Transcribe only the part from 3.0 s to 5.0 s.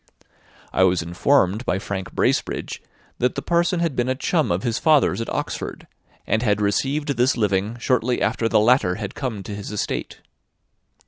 that the parson had been a chum of his